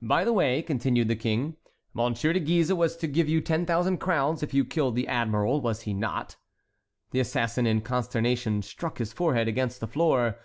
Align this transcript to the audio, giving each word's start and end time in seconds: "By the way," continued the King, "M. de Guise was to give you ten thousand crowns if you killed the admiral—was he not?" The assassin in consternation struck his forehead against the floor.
"By 0.00 0.24
the 0.24 0.32
way," 0.32 0.62
continued 0.62 1.08
the 1.08 1.14
King, 1.14 1.58
"M. 1.94 2.14
de 2.14 2.40
Guise 2.40 2.72
was 2.72 2.96
to 2.96 3.06
give 3.06 3.28
you 3.28 3.42
ten 3.42 3.66
thousand 3.66 3.98
crowns 3.98 4.42
if 4.42 4.54
you 4.54 4.64
killed 4.64 4.96
the 4.96 5.06
admiral—was 5.06 5.82
he 5.82 5.92
not?" 5.92 6.36
The 7.10 7.20
assassin 7.20 7.66
in 7.66 7.82
consternation 7.82 8.62
struck 8.62 8.96
his 8.96 9.12
forehead 9.12 9.46
against 9.46 9.80
the 9.80 9.86
floor. 9.86 10.38